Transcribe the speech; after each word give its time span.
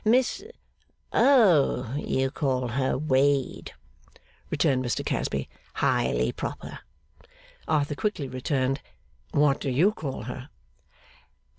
'Miss? 0.03 0.43
Oh, 1.13 1.93
you 1.95 2.31
call 2.31 2.69
her 2.69 2.97
Wade,' 2.97 3.75
returned 4.49 4.83
Mr 4.83 5.05
Casby. 5.05 5.47
'Highly 5.75 6.31
proper.' 6.31 6.79
Arthur 7.67 7.93
quickly 7.93 8.27
returned, 8.27 8.81
'What 9.31 9.59
do 9.61 9.69
you 9.69 9.91
call 9.91 10.23
her? 10.23 10.49